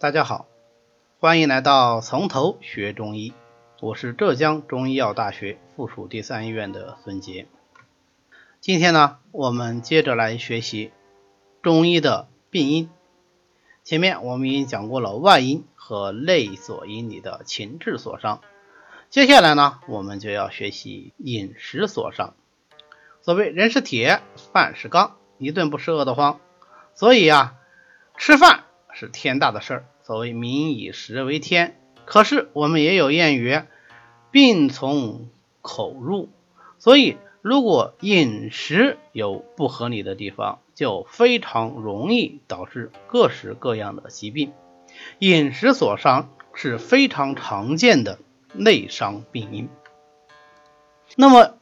[0.00, 0.46] 大家好，
[1.18, 3.34] 欢迎来到从头学中医。
[3.80, 7.48] 我是浙江中医药大学附属第三医院的孙杰。
[8.60, 10.92] 今天呢，我们接着来学习
[11.62, 12.88] 中医的病因。
[13.82, 18.40] 前面我们已经讲过了外因和内所因里的情志所伤，
[19.10, 22.34] 接下来呢，我们就要学习饮食所伤。
[23.20, 24.22] 所谓人是铁，
[24.52, 26.38] 饭是钢，一顿不吃饿得慌。
[26.94, 27.56] 所以啊，
[28.16, 28.62] 吃饭
[28.98, 29.84] 是天大的事儿。
[30.02, 33.62] 所谓民以食为天，可是我们也有谚语，
[34.32, 35.28] 病从
[35.62, 36.30] 口入。
[36.80, 44.52] 所以如果饮食有不合理的地方，就非常容易导致各式各样的疾病。
[45.20, 48.18] 饮食所伤是非常常见的
[48.52, 49.68] 内伤病因。
[51.14, 51.54] 那么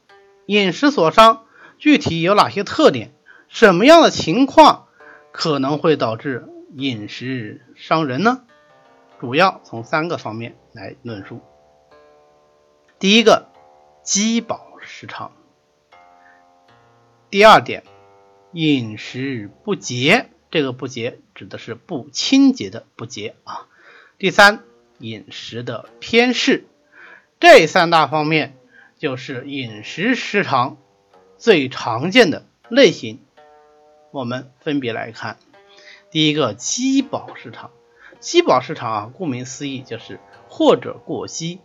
[0.46, 1.44] 饮食所伤
[1.76, 3.12] 具体有哪些特点？
[3.48, 4.84] 什么样的情况？
[5.32, 8.42] 可能会导致饮食伤人呢？
[9.18, 11.40] 主要从三个方面来论述。
[12.98, 13.48] 第一个，
[14.02, 15.30] 饥饱失常；
[17.30, 17.82] 第二点，
[18.52, 23.68] 饮食不洁，这个不洁指的是不清洁的不洁啊；
[24.18, 24.62] 第三，
[24.98, 26.66] 饮食的偏嗜。
[27.40, 28.54] 这三大方面
[28.98, 30.76] 就是饮食失常
[31.38, 33.18] 最常见的类型。
[34.10, 35.38] 我们分别来看，
[36.16, 37.72] 第一个饥饱市场。
[38.20, 41.60] 饥饱市场啊，顾名思义就是或者过饥，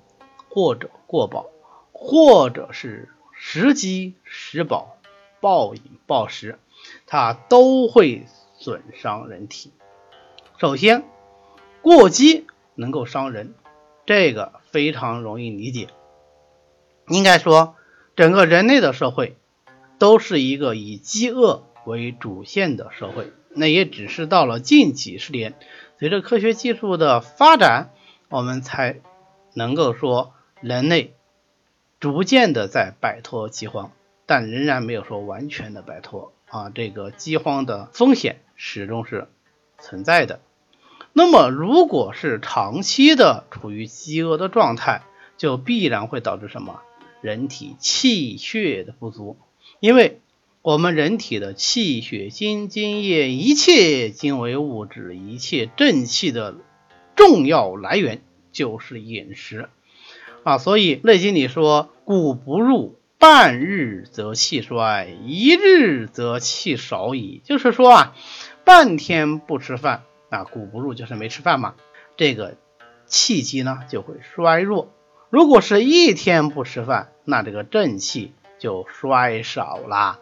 [0.50, 1.46] 或者过饱，
[1.94, 4.98] 或者是食饥食饱，
[5.40, 6.60] 暴饮暴食，
[7.08, 8.26] 它都会
[8.60, 9.72] 损伤人体。
[10.58, 11.06] 首先，
[11.82, 13.54] 过饥能够伤人，
[14.06, 15.88] 这个非常容易理解。
[17.08, 17.76] 应该说，
[18.18, 19.38] 整个人类的社会
[19.98, 21.64] 都是一个以饥饿。
[21.86, 25.56] 为主线的社会，那也只是到了近几十年，
[26.00, 27.90] 随着科学技术的发展，
[28.30, 29.02] 我们才
[29.54, 31.14] 能够说人类
[32.00, 33.92] 逐渐的在摆脱饥荒，
[34.26, 39.28] 但仍然没有说完全的摆脱啊，这个饥荒的风险始终是
[39.78, 40.40] 存在的。
[41.11, 45.02] 那么，如果是长期的处于饥饿的状态，
[45.38, 46.82] 就必然会导致什么？
[47.20, 49.38] 人体气血的不足，
[49.82, 50.22] 因为。
[50.64, 56.55] 我们人体的气血精津液，一切精微物质，一切正气的
[57.16, 59.70] 重要来源就是饮食
[60.44, 60.60] 啊。
[60.60, 68.16] 所以《内经》里说：“谷不入，半日则气衰，一日则气少矣。”就是说啊，
[68.64, 71.73] 半天不吃饭啊，谷不入就是没吃饭嘛，
[72.17, 72.55] 这个
[73.08, 74.93] 气机呢就会衰弱。
[75.32, 80.20] 如果是一天不吃饭，那这个正气就衰少了。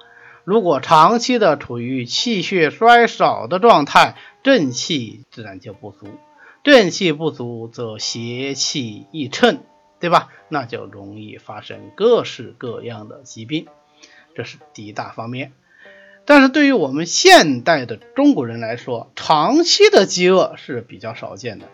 [0.49, 6.07] 如果长期的处于气血衰少的状态，正气自然就不足，
[6.63, 9.59] 正气不足则邪气易乘，
[9.99, 10.29] 对吧？
[10.47, 13.67] 那就容易发生各式各样的疾病，
[14.33, 15.53] 这是第一大方面。
[16.25, 21.67] 但是对于我们现代的中国人来说，长期的饥饿是比较少见的，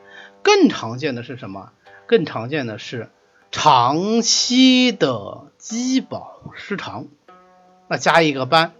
[0.43, 1.71] 更常见的是什么？
[2.07, 3.09] 更常见的是
[3.51, 7.07] 长期的饥饱失常。
[7.87, 8.73] 那加一个班，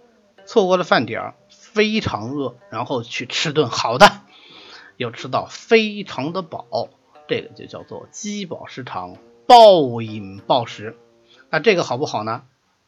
[0.46, 4.20] 错过了饭点儿，非常饿，然后去吃顿好的，
[4.96, 6.88] 又吃到非常的饱，
[7.28, 10.96] 这个就叫做饥饱失常，暴饮暴食。
[11.50, 12.42] 那这个好不好呢？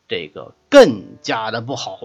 [0.09, 2.01] 这个更加的不好。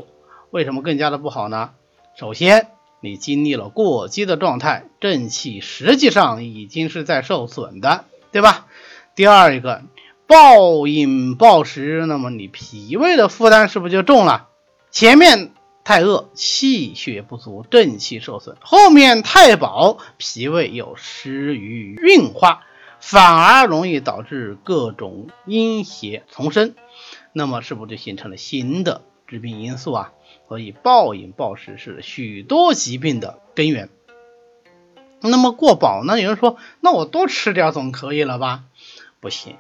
[0.52, 1.72] 为什么更加的不好呢？
[2.16, 2.68] 首先，
[3.00, 8.68] 你经历了过饥的状态，正气实际上已经是在受损的，对吧？
[9.16, 9.82] 第二一个。
[10.28, 14.48] 暴饮暴食，那么你脾胃的负担是不是就重了？
[14.90, 15.52] 前面
[15.84, 22.64] 太饿，气血不足，正气受损；后面太饱，脾胃又失于运化，
[23.00, 26.74] 反而容易导致各种阴邪丛生。
[27.34, 30.14] 那么是不是就形成了新的致病因素啊？
[30.48, 33.90] 所以暴饮暴食是许多疾病的根源。
[35.20, 36.20] 那么过饱呢？
[36.22, 38.64] 有人说，那我多吃点总可以了吧？
[39.20, 39.58] 不行。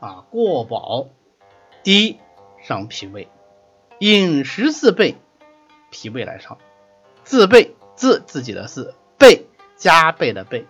[0.00, 1.08] 啊，过饱，
[1.82, 2.18] 第一
[2.62, 3.28] 伤脾胃，
[3.98, 5.16] 饮食自备，
[5.90, 6.58] 脾胃来伤。
[7.24, 9.46] 自备自自己的自备
[9.76, 10.66] 加倍的备，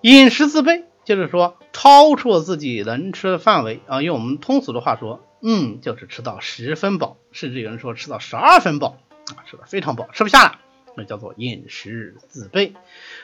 [0.00, 4.00] 饮食自备就是说超出了自己能吃的范围啊。
[4.00, 8.96] 用我们通俗的话说，嗯，就是吃到十分饱，甚至有人说吃到十二分饱
[9.36, 10.60] 啊，吃的非常饱，吃不下了，
[10.96, 12.74] 那叫做饮食自备。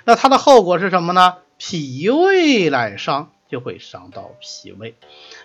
[0.04, 1.38] 那它的后果是什么呢？
[1.56, 3.32] 脾胃来伤。
[3.50, 4.94] 就会伤到脾胃，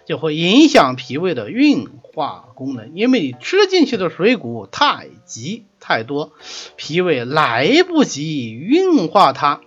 [0.05, 6.33] 就会影响脾胃的运化功能，因为你吃进去的水谷太急太多，
[6.75, 9.61] 脾胃来不及运化它，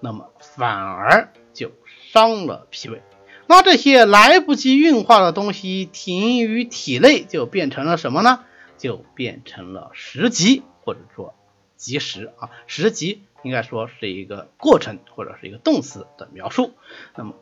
[0.00, 1.72] 那么反而就
[2.12, 3.02] 伤了脾胃。
[3.48, 8.44] 那这些来不及运化的东西停于体内，就变成了什么呢？
[8.78, 11.34] 就变成了食积，或者说
[11.76, 12.50] 积食啊。
[12.66, 16.72] 食积应该说是一个过程或者是一个动词的描述。
[17.14, 17.34] 那么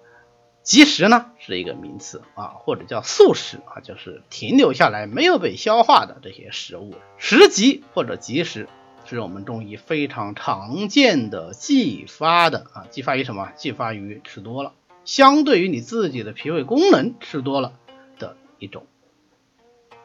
[0.62, 6.94] 积食呢是一个名词啊，或者叫宿食啊，就是停留下来没有被消化的这些食物。
[7.16, 8.68] 食积或者积食
[9.06, 13.52] 是我们中医非常常见的继发的啊，继发于什么？
[13.56, 14.74] 继发于吃多了。
[15.04, 17.72] 相对于你自己的脾胃功能吃多了
[18.18, 18.86] 的一种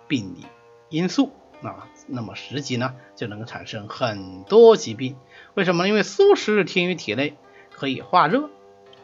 [0.07, 0.45] 病理
[0.89, 5.17] 因素啊，那么食积呢就能够产生很多疾病。
[5.53, 5.89] 为什么呢？
[5.89, 7.35] 因为素食停于体内，
[7.71, 8.49] 可以化热，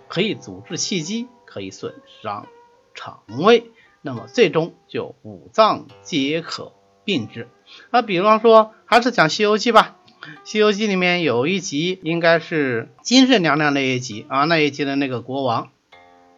[0.08, 2.48] 可以阻滞气机，可以损伤
[2.94, 3.72] 肠胃，
[4.02, 6.72] 那么最终就五脏皆可
[7.04, 7.50] 病之。
[7.90, 9.98] 那比方说，还是讲《西游记》吧，
[10.44, 15.70] 《西游记》里面有一集，应该是金圣娘娘那一集啊，那一集的那个国王。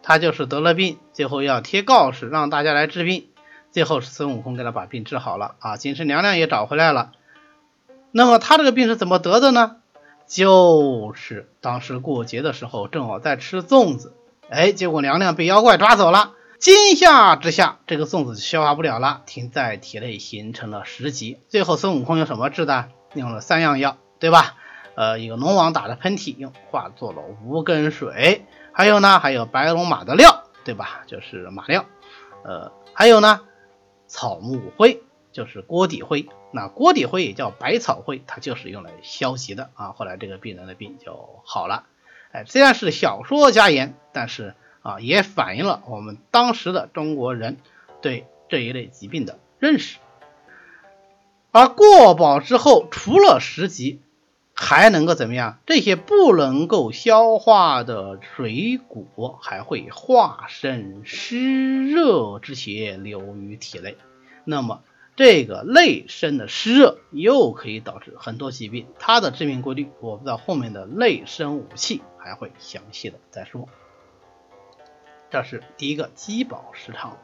[0.02, 3.28] 他就是得了病，最后要贴告示让大家来治病，
[3.70, 7.12] 最后是孙悟空给他把病治好了啊，金圣娘娘也找回来了。
[8.10, 9.76] 那么他这个病是怎么得的呢？
[10.26, 14.12] 就是当时过节的时候正好在吃粽子，
[14.50, 21.40] 哎，结果娘娘被妖怪抓走了，惊吓之下这个粽子消化不了了，停在体内形成了食积。
[21.48, 22.88] 最后孙悟空用什么治的？
[23.14, 24.56] 用了三样药，对吧？
[24.96, 28.44] 呃，一个龙王打的喷嚏，用化作了无根水。
[28.72, 31.02] 还有呢，还有白龙马的料，对吧？
[31.06, 31.86] 就是马料。
[32.44, 33.40] 呃，还有呢，
[34.06, 35.02] 草木灰，
[35.32, 36.28] 就是锅底灰。
[36.52, 39.92] 那锅底灰也叫百草灰，它就是用来消疾的啊。
[39.96, 41.86] 后来这个病人的病就好了。
[42.34, 47.56] 哎，虽然是小说家言，但是啊，也反映了我们当时的中国人
[48.02, 49.98] 对这一类疾病的认识。
[51.52, 54.00] 而过饱之后，除了食积。
[54.56, 55.58] 还能够怎么样？
[55.66, 63.96] 这些不能够消化的水果还会化生湿热之邪流于体内，
[64.44, 64.82] 那么
[65.16, 68.86] 这个内生的湿热又可以导致很多疾病。
[69.00, 73.68] 它的致命规律，我们在后面的内生五气还会详细的再说。
[75.30, 77.18] 这是第一个饥饱失常。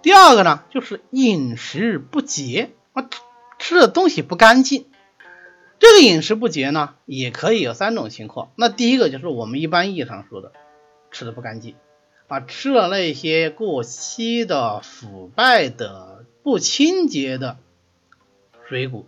[0.00, 3.08] 第二个呢，就是饮食不洁啊，
[3.58, 4.86] 吃的东西不干净。
[5.78, 8.50] 这个饮食不洁呢，也可以有三种情况。
[8.56, 10.52] 那第一个就是我们一般意义上说的，
[11.10, 11.76] 吃的不干净
[12.28, 17.58] 啊，吃了那些过期的、腐败的、不清洁的
[18.68, 19.04] 水果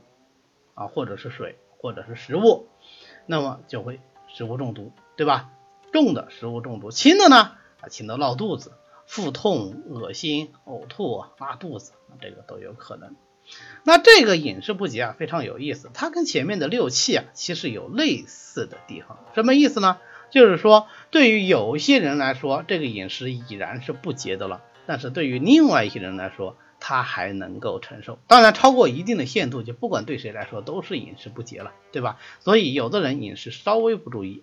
[0.74, 2.66] 啊，或者是水，或者是食物，
[3.26, 3.98] 那么就会
[4.36, 5.50] 食物中毒，对吧？
[5.92, 8.72] 重的食物中毒，轻的呢啊，轻的闹肚子、
[9.06, 13.14] 腹痛、恶心、呕吐、拉肚子，这个都有可能。
[13.84, 19.18] 那这个饮食不洁啊，非常有意思，它跟前面的六气啊，其实有类似的地方。
[19.34, 19.98] 什么意思呢？
[20.30, 28.18] 就是说，对于有些人来说，这个饮食已然是不洁的了；但是对于另外一些人来说，他还能够承受。
[28.28, 32.18] 当然，超过一定的限度，就不管对谁来说都是饮食不节了，对吧？
[32.40, 34.42] 所以，有的人饮食稍微不注意，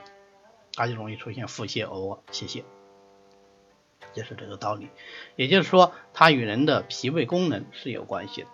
[0.73, 2.63] 他就容易出现腹泻、呕恶、泄泻，
[4.15, 4.89] 就是这个道理。
[5.35, 8.47] 也就是说，它与人的脾胃功能是有关系的。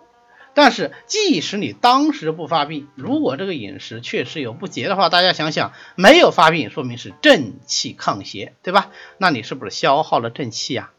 [0.52, 8.90] 但是，即使你当时不发病，如果这个饮食确实有不洁的话，大家想想，没有发病，说明是正气抗邪，对吧？
[9.16, 10.90] 那你是不是消耗了正气呀？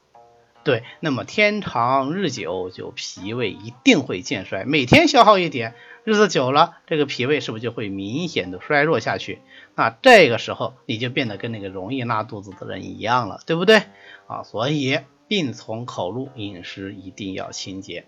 [0.64, 4.66] 对，那么天长日久，就脾胃一定会渐衰。
[4.66, 5.74] 每天消耗一点，
[6.04, 9.40] 日子久了，这个脾胃是不是就会明显的衰弱下去？
[9.76, 13.84] 那这个时候，你就变得跟那个容易拉肚子的人一样了，对不对？
[14.28, 18.06] 啊，所以病从口入，饮食一定要清洁。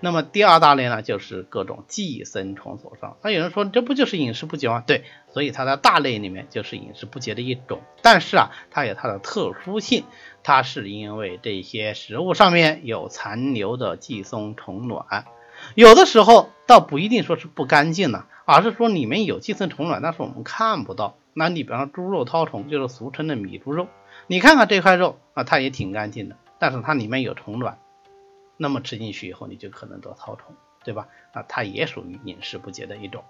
[0.00, 3.16] 那么第二大类呢，就是各种寄生虫所伤。
[3.22, 4.82] 那有人说，这不就是饮食不洁吗？
[4.86, 7.80] 对，所以它在大类里面就是饮食不洁的一种。
[8.02, 10.04] 但是啊，它有它的特殊性，
[10.42, 15.24] 它是因为这些食物上面有残留的寄生虫卵，
[15.74, 21.16] 有的时候倒不一定说是不干净呢，而是说里面有寄生虫卵，但是我们看不到。
[21.32, 23.88] 那你比方猪肉绦虫，就是俗称的米猪肉，
[24.26, 27.78] 你看看这块肉啊，它也挺干净的，但是它里面有虫卵。
[28.56, 31.08] 那么吃进去以后，你就可能得绦虫，对吧？
[31.34, 33.24] 那它也属于饮食不洁的一种。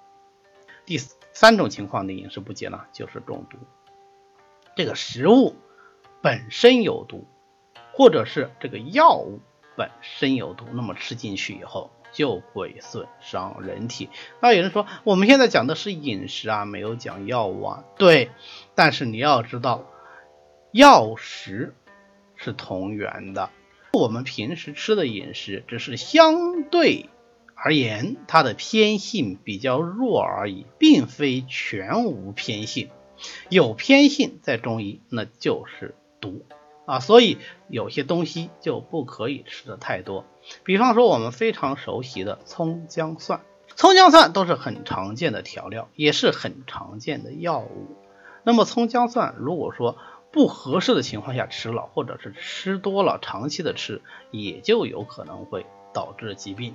[0.85, 3.59] 第三种情况的饮食不洁呢，就是中毒。
[4.77, 5.57] 这个食物
[6.23, 7.27] 本身有毒，
[7.93, 9.41] 或者是这个药物
[9.77, 14.11] 本身有毒，那么吃进去以后就会损伤人体。
[14.41, 17.85] 那有人说，我们现在讲的是饮食啊，没有讲药物啊。
[17.97, 18.31] 对，
[18.75, 19.87] 但是你要知道，
[20.73, 21.75] 药食
[22.37, 23.51] 是同源的。
[23.97, 27.09] 我们平时吃的饮食只是相对
[27.55, 32.91] 而言，它的偏性比较弱而已，并非全无偏性。
[33.49, 36.45] 有偏性在中医那就是毒
[36.85, 37.39] 啊，所以
[37.69, 40.27] 有些东西就不可以吃的太多。
[40.65, 43.41] 比方说我们非常熟悉的葱姜蒜，
[43.75, 47.97] 葱姜蒜都是很常见的调料，也是很常见的药物。
[48.45, 49.97] 那么葱姜蒜如果说
[50.31, 56.75] 不合适的情况下吃了，或者是吃多了，长期的吃，也就有可能会导致疾病。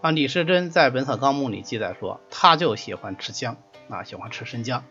[0.00, 3.56] 啊，李时珍在《本草纲目》里记载说，他就喜欢吃姜
[3.88, 4.84] 啊，喜欢吃生姜。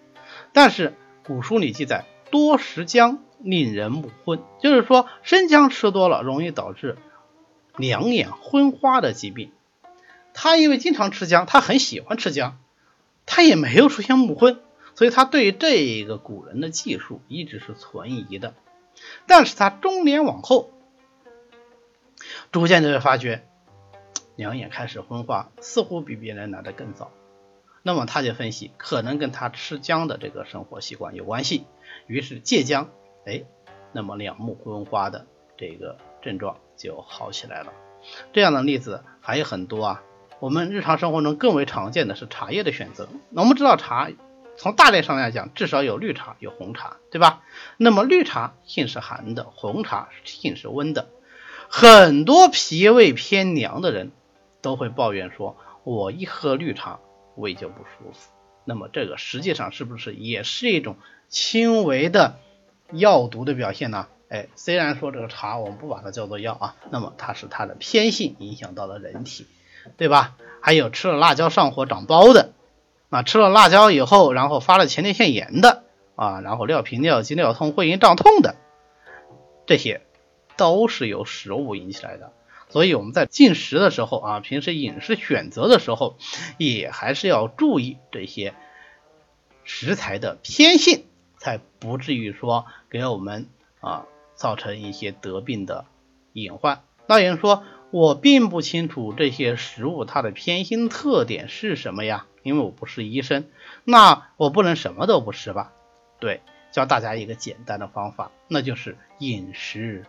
[0.52, 0.94] 但是
[1.26, 6.98] 古书里记载，多食姜令人目昏，就是说生姜吃多了容易导致
[7.78, 9.52] 两眼昏花的疾病。
[10.34, 12.58] 他因为经常吃姜，他很喜欢吃姜，
[13.26, 14.60] 他也没有出现目昏，
[14.96, 18.54] 所以他对这个古人的技术一直是存疑的。
[19.28, 20.72] 但是他中年往后，
[22.52, 23.46] 逐渐就会发觉。
[24.36, 27.12] 两眼开始昏花，似乎比别人来的更早。
[27.84, 31.66] 那么他就分析，可能跟他吃姜的这个生活习惯有关系。
[32.08, 32.90] 于是戒姜，
[33.28, 33.44] 哎，
[33.92, 37.74] 那么两目昏花的这个症状就好起来了。
[38.32, 40.04] 这样的例子还有很多啊。
[40.40, 43.08] 我们日常生活中更为常见的是茶叶的选择。
[43.30, 44.10] 那我们知道茶
[44.58, 47.42] 从大类上来讲，至少有绿茶，有红茶，对吧？
[47.78, 51.10] 那么绿茶性是寒的，红茶性是温的。
[51.70, 54.12] 很多脾胃偏凉的人。
[54.64, 57.02] 都会抱怨说，我一喝绿茶
[57.36, 58.32] 胃就不舒服。
[58.64, 60.96] 那么这个实际上是不是也是一种
[61.28, 62.40] 轻微的
[62.94, 64.08] 药毒的表现呢？
[64.30, 69.46] 哎，虽然说这个茶我们不把它叫做药啊，那么它是它的偏性影响到了人体，
[69.98, 70.38] 对吧？
[70.62, 72.54] 还有吃了辣椒上火长包的
[73.14, 75.84] 啊，吃了辣椒以后然后发了前列腺炎的
[76.16, 78.56] 啊，然后尿频尿急尿痛会阴胀痛的，
[79.68, 80.02] 这些
[80.58, 82.34] 都是由食物引起来的。
[82.70, 86.18] 所以我们在进食的时候啊，平时饮食选择的时候，
[86.58, 88.56] 也还是要注意这些
[89.64, 91.06] 食材的偏性，
[91.38, 93.48] 才不至于说给我们
[93.80, 95.86] 啊造成一些得病的
[96.32, 96.82] 隐患。
[97.06, 102.26] 那有人说，我并不清楚这些食物它的偏性特点是什么呀？
[102.44, 103.48] 因为我不是医生，
[103.84, 105.74] 那我不能什么都不吃吧？
[106.20, 110.06] 对，教大家一个简单的方法，那就是饮食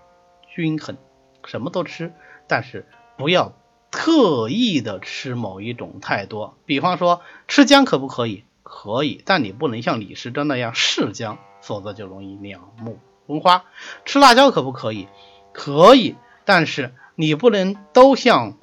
[0.54, 0.96] 均衡，
[1.44, 2.12] 什么都吃。
[2.46, 2.86] 但是
[3.16, 3.52] 不要
[3.90, 8.44] 特意的吃某一种太多，比方说吃姜可不可以？
[8.62, 13.64] 可以，但你不能像李时珍那样嗜姜，否则就容易两目昏花。
[14.04, 15.06] 吃辣椒可不可以？
[15.52, 18.58] 可以，但是你不能都像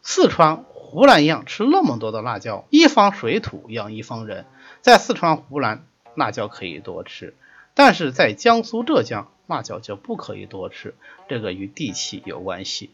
[0.00, 2.64] 四川、湖南一样吃那么多的辣椒。
[2.70, 4.46] 一方水土养一方人，
[4.80, 7.34] 在四川、湖南辣椒可以多吃，
[7.74, 9.28] 但是在江苏、浙江。
[9.46, 10.94] 辣椒就不可以多吃，
[11.26, 12.90] 这个与地气有关系，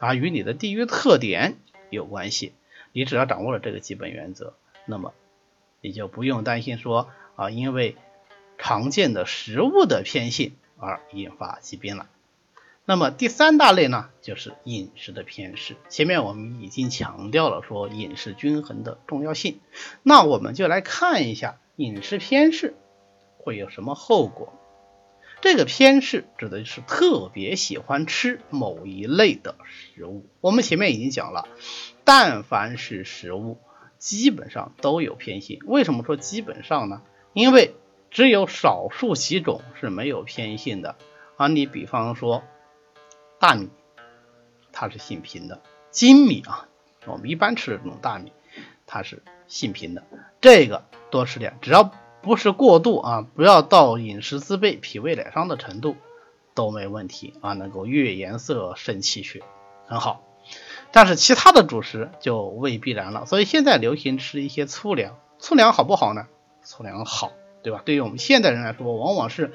[0.00, 1.58] 啊，与你的地域特点
[1.90, 2.54] 有关系。
[2.90, 5.12] 你只要掌握了这个基本原则，那么
[5.80, 7.94] 你就不用担心说啊，因为
[8.58, 12.08] 常见的食物的偏性而引发疾病了。
[12.84, 15.76] 那么第三大类呢，就是饮食的偏食。
[15.88, 19.60] 前面我们已经强调了说饮食均衡的重要性，
[20.02, 22.74] 那我们就来看一下饮食偏食
[23.38, 24.52] 会有什么后果。
[25.40, 30.26] 这个偏食指的是特别喜欢吃某一类的食物。
[30.40, 31.48] 我们前面已经讲了，
[32.04, 33.58] 但凡是食物，
[33.98, 35.58] 基本上都有偏性。
[35.66, 37.02] 为什么说基本上呢？
[37.32, 37.74] 因为
[38.10, 40.96] 只有少数几种是没有偏性的
[41.36, 41.48] 啊。
[41.48, 42.44] 你比方说
[43.42, 43.68] 大米，
[44.70, 45.56] 它是性平的；
[45.90, 46.68] 精米啊，
[47.06, 48.32] 我们一般吃的这种大米，
[48.86, 50.04] 它是性平的。
[50.40, 51.90] 这个多吃点，只要。
[52.22, 55.96] 不是过度啊，不要到饮食自备、脾胃乃伤的程度
[56.54, 59.42] 都没问题啊，能够悦颜色、胜气血，
[59.88, 60.22] 很好。
[60.92, 63.26] 但是其他的主食就未必然了。
[63.26, 66.28] 所以现在流行吃一些粗粮，粗粮好不好呢？
[66.62, 67.32] 粗粮好，
[67.64, 67.82] 对吧？
[67.84, 69.52] 对于我们现代人来说，往往是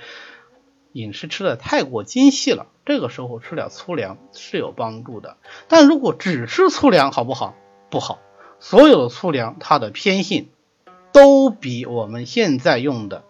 [0.97, 5.37] 饮食吃的太过精细了，这个时候吃点粗粮是有帮助的。
[5.67, 7.55] 但如果只吃粗粮，好不好？
[7.89, 8.19] 不好。
[8.59, 10.49] 所有的粗粮它的偏性。
[11.13, 13.23] 都比我们现在用的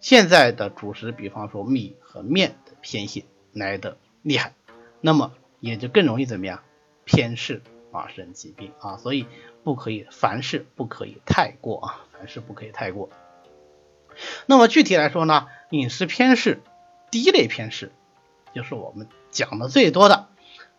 [0.00, 4.54] 现在的主食，比方说米和面的偏性来的厉害，
[5.00, 6.60] 那么也就更容易怎么样
[7.04, 7.62] 偏食
[7.92, 9.26] 发生疾病啊，所以
[9.62, 13.10] 不可以凡事不可以太过啊，凡事不可以太过。
[14.46, 16.60] 那么具体来说呢，饮食偏食，
[17.10, 17.92] 第一类偏食
[18.54, 20.28] 就是我们讲的最多的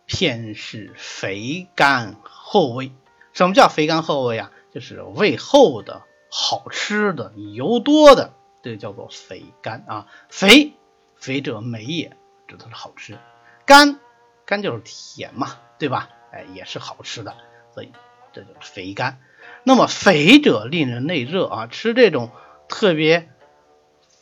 [0.06, 2.92] 偏食肥甘厚味。
[3.32, 4.50] 什么叫肥甘厚味啊？
[4.72, 6.02] 就是味厚的。
[6.34, 10.06] 好吃的油多的，这个叫做肥甘啊。
[10.30, 10.72] 肥，
[11.14, 12.16] 肥者美也，
[12.48, 13.18] 指的是好吃。
[13.66, 14.00] 甘，
[14.46, 16.08] 甘就是甜嘛，对吧？
[16.32, 17.36] 哎，也是好吃的，
[17.74, 17.92] 所以
[18.32, 19.20] 这就是肥甘。
[19.62, 22.30] 那么肥者令人内热啊，吃这种
[22.66, 23.28] 特别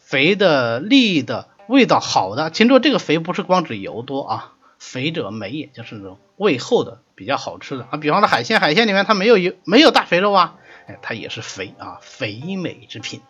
[0.00, 2.50] 肥的、腻的、味道好的。
[2.50, 7.96] 听说这个肥不是光指油多啊，肥者美也，就是那种味厚的、比较好吃的啊。
[7.96, 10.56] 比方说海鲜，海鲜里面它没有油，没有大肥肉啊，
[10.88, 13.20] 哎，它也是肥啊，肥美之品。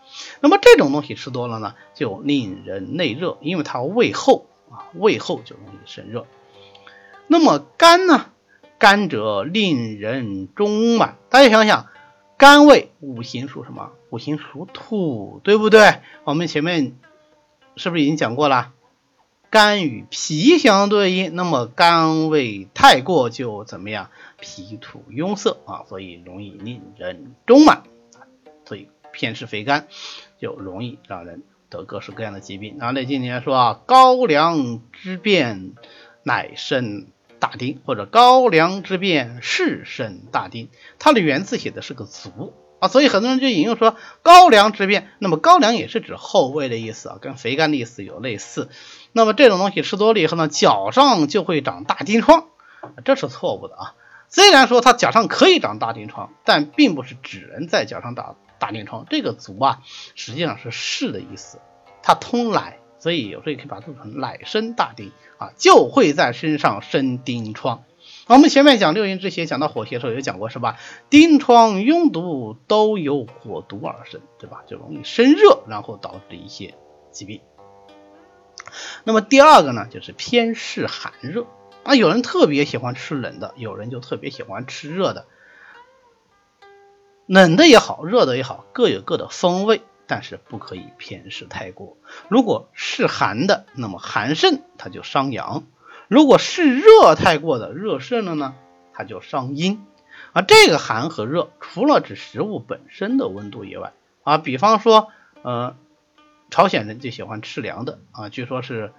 [0.41, 6.27] 那么这种东西吃多了呢，就令人内热，因为它味厚啊，味厚就容易生热。
[7.27, 8.27] 那么甘呢？
[8.79, 11.19] 甘者令人中满。
[11.29, 11.87] 大家想想。
[12.39, 13.91] 甘味五行属什么？
[14.09, 16.01] 五行属土，对不对？
[16.25, 16.97] 我们前面
[17.77, 18.73] 是不是已经讲过了？
[19.51, 24.11] 肝与脾相对应，那么肝胃太过就怎么样？
[24.41, 27.83] 脾土壅塞啊，所以容易令人中满，
[28.65, 29.89] 所以偏食肥甘
[30.41, 32.79] 就容易让人得各式各样的疾病。
[32.79, 35.73] 啊，那今年说啊，高粱之变
[36.23, 37.07] 乃生。
[37.41, 48.69] 大丁或者高粱之变是生大丁，它的原字写的是个足啊，所以很多人就引用说高粱之变，那么高粱也是指后味的意思啊，跟肥甘的意思有类似。
[49.13, 52.47] 那么这种东西吃多了以后呢，脚上就会长大丁疮，
[53.05, 53.95] 这是错误的啊。
[54.29, 59.07] 虽然说它脚上可以长大丁疮，但并不是只能在脚上打大丁疮。
[59.11, 59.81] 这个足啊，
[60.15, 61.59] 实际上是是的意思，
[62.03, 62.79] 它通奶。
[62.99, 67.83] 所以有时候也可以把它读成奶生大丁啊，就会在身上生丁疮。
[68.31, 70.79] 我们前面讲六淫之邪，讲到火邪的时候有讲过是吧？
[71.11, 74.63] 丁疮、痈毒都由火毒而生，对吧？
[74.69, 76.75] 就容易生热，然后导致一些
[77.11, 77.41] 疾病。
[79.03, 81.45] 那么第二个呢，就是偏嗜寒热
[81.83, 85.27] 啊，有人特别喜欢吃冷的，有人就特别喜欢吃热的。
[87.27, 89.83] 冷的也好，热的也好，各有各的风味。
[90.07, 91.97] 但是不可以偏嗜太过。
[92.29, 95.65] 如果是寒的，那么寒盛它就伤阳；
[96.11, 98.55] 如果是热太过的，热盛了呢，
[98.93, 99.87] 它就伤阴。
[100.33, 103.93] 啊，这个寒和热，除了指食物本身的温度以外，
[104.25, 105.07] 啊，比方说，
[105.43, 105.77] 呃，
[106.51, 108.93] 朝鲜人就喜欢吃凉的啊，据说是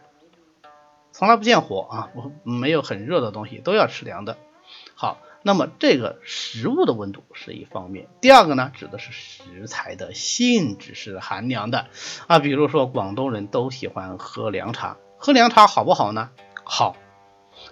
[1.12, 2.10] 从来不见火啊，
[2.44, 4.38] 没有很热的东西都要吃凉的。
[4.96, 5.18] 好。
[5.44, 11.88] 那么这个食物的温度是一方面，第二个呢，指的是食材的性质是寒凉的
[12.28, 12.38] 啊。
[12.38, 16.30] 比如说广东人都喜欢喝凉茶，喝凉茶好不好呢？
[16.64, 16.96] 好，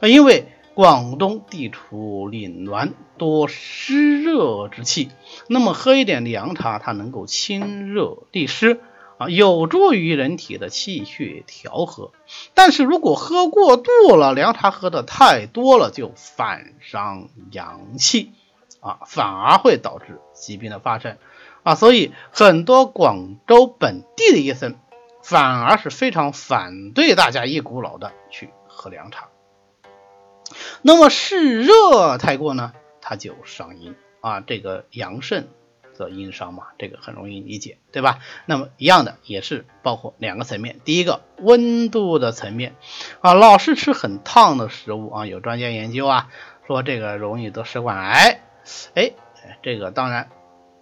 [0.01, 5.09] 因为广东地处岭峦，多湿热之气，
[5.47, 8.79] 那么喝一点凉茶，它能够清热利湿。
[9.17, 12.13] 啊，有助于人体的气血调和，
[12.53, 18.31] 但是如果喝过度了，凉茶喝的太多了，就反伤阳气，
[18.79, 21.17] 啊，反而会导致疾病的发生，
[21.63, 24.77] 啊，所以很多广州本地的医生
[25.21, 29.27] 反而是非常反对大家一股脑的去喝凉茶。
[30.81, 35.47] 那么湿热太过呢，它就伤阴啊，这个阳盛。
[35.91, 38.19] 则阴伤嘛，这个很容易理解，对吧？
[38.45, 42.77] 那么一样的也是包括两个层面，第一个温度的层面
[43.19, 46.29] 啊，老是吃很烫的食物啊，有专家研究啊，
[46.65, 48.39] 说这个容易得食管癌，
[48.95, 49.11] 哎，
[49.61, 50.29] 这个当然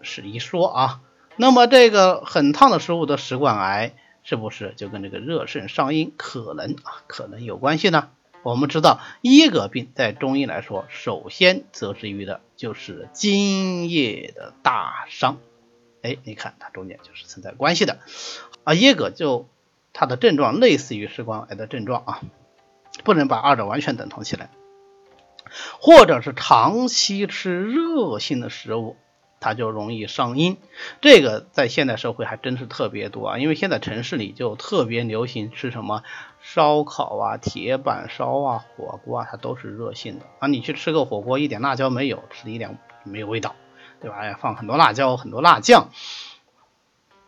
[0.03, 1.01] 是一说啊。
[1.36, 3.93] 那么这个很烫的食物的食管癌，
[4.30, 8.10] 是不是就跟这个热盛伤阴可能啊可能有关系呢？
[8.44, 15.38] 我们知道一个病在中医来说，首先责之于的就是津液的大伤。
[16.02, 18.00] 哎，你看它中间就是存在关系的
[18.66, 18.74] 啊。
[18.74, 19.48] 耶格就
[19.94, 22.22] 它的症状类似于食管癌的症状啊，
[23.06, 24.50] 不能把二者完全等同起来。
[25.80, 28.98] 或者是长期吃热性的食物。
[29.39, 30.58] 它就容易伤阴，
[31.00, 33.38] 这个在现代社会还真是特别多啊！
[33.38, 36.04] 因为现在城市里就特别流行吃什么
[36.41, 40.47] 烧烤啊、铁板烧啊、火锅啊，它都是热性的啊。
[40.47, 43.56] 你去吃个火锅，一点辣椒没有，吃的一点没有味道，
[44.02, 44.17] 对吧？
[44.17, 45.91] 哎，放很多辣椒、很多辣酱，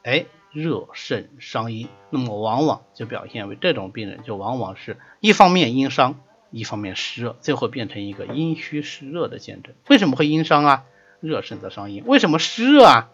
[0.03, 6.19] 哎，热盛伤阴，那么往往就表现为这种病人就往往是一方面阴伤，
[6.49, 9.75] 一方面湿热，最后变成一个阴虚湿热的见证。
[9.87, 10.85] 为什么会阴伤啊？
[11.21, 13.09] 热盛则伤阴，为什么湿热啊？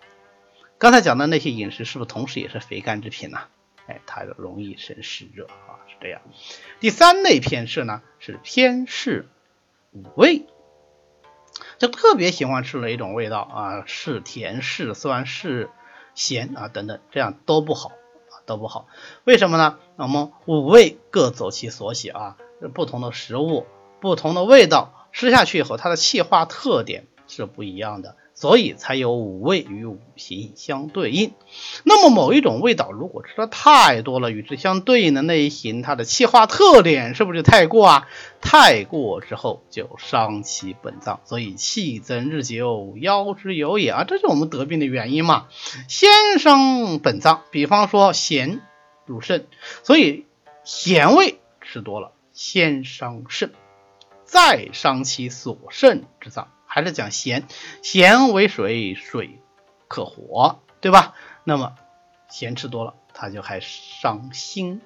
[0.78, 3.40] 刚才讲的那些饮食是不是同时也是肥甘之品呢？
[3.88, 6.22] 哎，它容易生湿热啊，是这样。
[6.80, 9.28] 第三类偏嗜呢，是偏嗜
[9.92, 10.46] 五味，
[11.78, 13.84] 就特别喜欢吃哪一种味道啊？
[13.86, 15.70] 是甜、是酸、是
[16.14, 18.88] 咸啊等等，这样都不好啊，都不好。
[19.24, 19.80] 为什么呢？
[19.96, 22.38] 那么五味各走其所喜啊，
[22.74, 23.66] 不同的食物、
[24.02, 27.08] 不同的味道，吃下去以后，它的气化特点。
[27.28, 31.34] 是不一样的，所以才有五味与五行相对应。
[31.84, 38.08] 那么某一种味道如果吃的太多了，与之相对应的那一行，它的气化特点是不是就太过啊？
[38.42, 45.48] 太过之后就伤其本脏，所以气增日久，腰之有也啊，这是我们得病的原因嘛。
[45.88, 48.62] 先伤本脏，比方说咸
[49.06, 49.48] 入肾，
[49.84, 50.26] 所以
[50.64, 53.52] 咸味吃多了先伤肾，
[54.26, 56.50] 再伤其所肾之脏。
[56.76, 57.46] 还是讲咸，
[57.82, 59.40] 咸为水，水
[59.88, 61.14] 克火，对吧？
[61.46, 61.74] 那么
[62.30, 64.82] 咸吃多了，它就还伤心，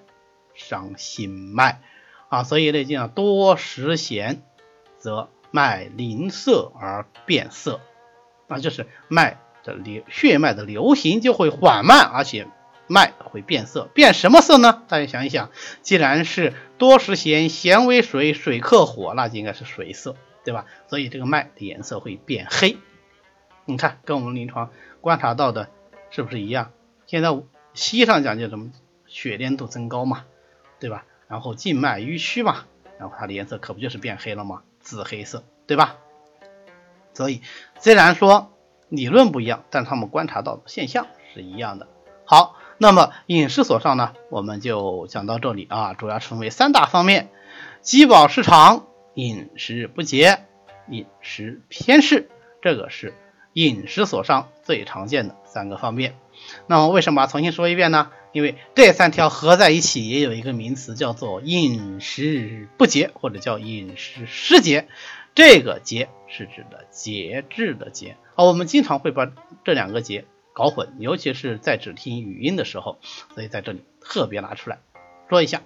[0.54, 1.82] 伤心脉
[2.30, 2.44] 啊。
[2.44, 4.44] 所以《内经》啊，多食咸，
[5.00, 7.82] 则脉凝涩而变色，
[8.48, 12.46] 啊，就是脉的流血脉的流行就会缓慢，而且
[12.86, 13.90] 脉会变色。
[13.96, 14.84] 变什么色呢？
[14.88, 15.50] 大家想一想，
[15.82, 20.16] 既然是多食咸，咸为水，水克火，那就应该是水色。
[20.44, 20.66] 对吧？
[20.88, 22.78] 所以这个脉的颜色会变黑，
[23.66, 24.72] 你看跟我们临床
[25.02, 25.70] 观察到的
[26.10, 26.72] 是不是一样？
[27.06, 27.30] 现在
[27.74, 28.72] 西医上讲叫什么？
[29.08, 30.26] 血粘度增高嘛，
[30.80, 31.04] 对吧？
[31.28, 32.66] 然后静脉淤曲嘛，
[33.00, 34.62] 然后它的颜色可不就是变黑了吗？
[34.80, 35.98] 紫黑色，对吧？
[37.16, 37.42] 所以
[37.80, 38.54] 虽然说
[38.88, 41.88] 理论不一样，但他们观察到的现象是一样的。
[42.24, 47.30] 好，那么饮食所上呢，我们就讲到这里啊，主要分为三大方面：
[47.82, 48.86] 饥饱失常。
[49.14, 50.46] 饮食不节，
[50.90, 52.30] 饮食偏嗜，
[52.62, 53.14] 这个是
[53.54, 56.16] 饮食所伤最常见的三个方面。
[56.68, 58.12] 那么为什么重新说一遍呢？
[58.32, 64.88] 因为这三条合在一起也有一个名词叫做饮食不节，或者叫饮食失节。
[65.34, 68.18] 这个节是指的节制的节。
[68.36, 69.32] 啊，我们经常会把
[69.64, 73.00] 这两个节搞混，尤其是在只听语音的时候，
[73.34, 74.80] 所以在这里特别拿出来
[75.28, 75.64] 说一下。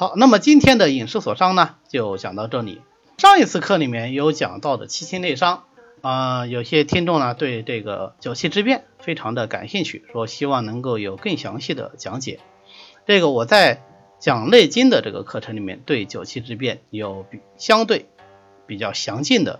[0.00, 2.82] 好，那么今天的饮食所伤呢，就讲到这里。
[3.16, 5.64] 上一次课里面有讲到的七情内伤，
[6.02, 12.38] 啊，有些听众呢对这个九气之变非常的感兴趣，说希望能够有更详细的讲解。
[13.08, 13.82] 这个我在
[14.20, 18.06] 讲《内经》的这个课程里面，对九气之变有比相对
[18.68, 19.58] 比较详尽的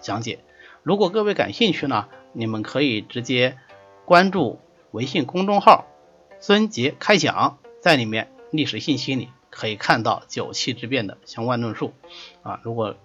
[0.00, 0.40] 讲解。
[0.82, 3.56] 如果各位感兴趣呢，你们可以直接
[4.04, 5.86] 关注微信公众号
[6.40, 8.30] “孙杰开讲”，在里面。
[8.50, 11.92] 历史信息里可以看到九气之变的相关论述
[12.42, 12.96] 啊，如果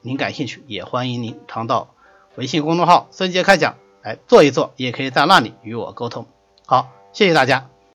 [0.00, 1.94] 您感兴趣，也欢迎您常到
[2.36, 6.26] 微信公众号“孙杰开讲”来坐一坐，也可以在那里与我沟通。
[6.66, 7.73] 好，谢谢大家。